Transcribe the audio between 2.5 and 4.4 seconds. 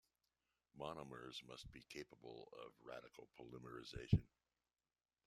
of radical polymerization.